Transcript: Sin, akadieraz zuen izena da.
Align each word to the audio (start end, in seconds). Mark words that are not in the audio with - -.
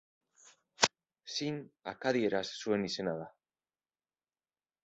Sin, 1.33 1.59
akadieraz 1.93 2.43
zuen 2.63 2.89
izena 2.91 3.17
da. 3.23 3.31